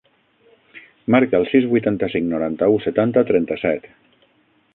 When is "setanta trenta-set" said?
2.87-3.91